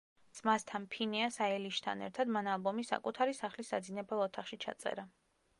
ძმასთან, 0.37 0.87
ფინეას 0.95 1.37
აილიშთან 1.49 2.01
ერთად, 2.07 2.33
მან 2.37 2.51
ალბომი 2.55 2.87
საკუთარი 2.91 3.39
სახლის 3.43 3.73
საძინებელ 3.75 4.29
ოთახში 4.29 4.61
ჩაწერა. 4.67 5.11